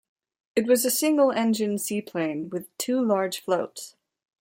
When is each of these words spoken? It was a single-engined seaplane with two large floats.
It 0.55 0.65
was 0.65 0.83
a 0.83 0.89
single-engined 0.89 1.79
seaplane 1.79 2.49
with 2.49 2.75
two 2.79 3.05
large 3.05 3.41
floats. 3.41 3.95